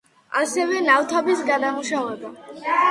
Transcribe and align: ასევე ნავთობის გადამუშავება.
ასევე 0.39 0.81
ნავთობის 0.87 1.47
გადამუშავება. 1.51 2.37